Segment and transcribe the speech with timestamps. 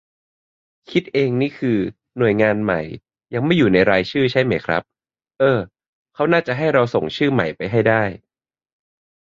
[0.91, 1.77] คิดเองนี่คือ
[2.17, 2.81] หน่วยงานใหม่
[3.33, 4.83] ยังไม่อยู่ในรายชื่อใช่ไหมครับ
[5.39, 5.57] เอ้อ
[6.13, 8.03] เขาน่าจะให้เราส่งชื่อใหม่ไปให้ได้